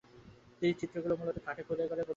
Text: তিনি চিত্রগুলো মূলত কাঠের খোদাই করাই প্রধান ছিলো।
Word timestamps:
তিনি 0.59 0.73
চিত্রগুলো 0.73 1.13
মূলত 1.19 1.37
কাঠের 1.45 1.65
খোদাই 1.67 1.87
করাই 1.87 1.89
প্রধান 1.89 1.99
ছিলো। 1.99 2.09